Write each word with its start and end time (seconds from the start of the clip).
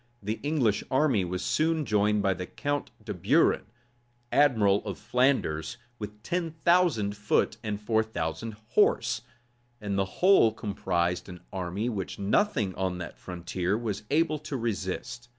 The 0.23 0.39
English 0.41 0.83
army 0.89 1.23
was 1.23 1.45
soon 1.45 1.85
joined 1.85 2.23
by 2.23 2.33
the 2.33 2.47
count 2.47 2.89
de 3.05 3.13
Buren, 3.13 3.67
admiral 4.31 4.83
of 4.83 4.97
Flanders, 4.97 5.77
with 5.99 6.23
ten 6.23 6.49
thousand 6.65 7.15
foot 7.15 7.57
and 7.61 7.79
four 7.79 8.01
thousand 8.01 8.55
horse; 8.69 9.21
and 9.79 9.99
the 9.99 10.05
whole 10.25 10.53
composed 10.53 11.29
an 11.29 11.41
army 11.53 11.87
which 11.87 12.17
nothing 12.17 12.73
on 12.73 12.97
that 12.97 13.19
frontier 13.19 13.77
was 13.77 14.01
able 14.09 14.39
to 14.39 14.57
resist. 14.57 15.29